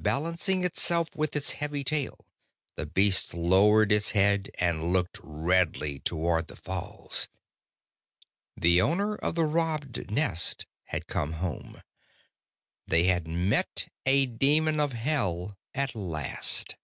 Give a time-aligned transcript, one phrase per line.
[0.00, 2.24] Balancing itself with its heavy tail,
[2.76, 7.28] the beast lowered its head and looked redly toward the falls.
[8.56, 11.82] The owner of the robbed nest had come home.
[12.86, 16.76] They had met a demon of Hell at last.